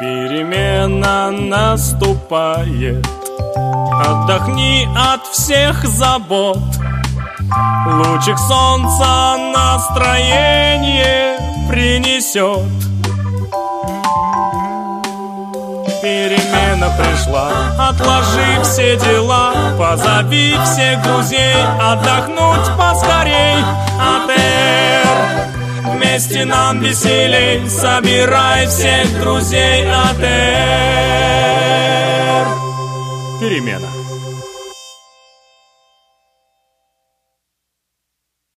[0.00, 3.06] Перемена наступает.
[4.02, 6.56] Отдохни от всех забот.
[7.86, 11.36] Лучик солнца настроение
[11.68, 12.64] принесет.
[16.00, 17.50] Перемена пришла,
[17.90, 19.52] отложи все дела.
[19.78, 23.49] Позови всех друзей, отдохнуть поскорей Атер,
[26.20, 30.26] вместе нам веселей Собирай всех друзей, Атер.
[33.40, 33.99] Перемена